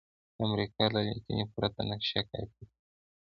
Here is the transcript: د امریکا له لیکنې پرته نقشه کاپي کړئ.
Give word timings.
د 0.35 0.37
امریکا 0.47 0.83
له 0.95 1.01
لیکنې 1.09 1.43
پرته 1.53 1.81
نقشه 1.89 2.21
کاپي 2.29 2.51
کړئ. 2.53 2.65